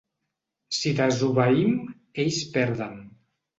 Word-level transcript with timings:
Si 0.77 0.93
desobeïm, 1.01 1.77
ells 2.25 2.43
perden. 2.59 3.01